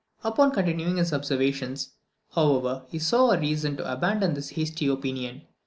[0.23, 1.91] Upon continuing his observations,
[2.31, 5.43] however, he saw reason to abandon this hasty opinion.